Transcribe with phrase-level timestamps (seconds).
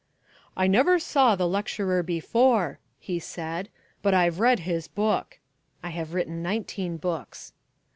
[0.57, 3.69] "I never saw the lecturer before," he said,
[4.01, 5.37] "but I've read his book."
[5.83, 7.53] (I have written nineteen books.)